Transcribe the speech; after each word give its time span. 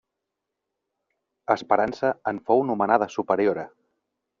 Esperança 1.57 2.13
en 2.33 2.43
fou 2.49 2.67
nomenada 2.73 3.13
superiora. 3.21 3.73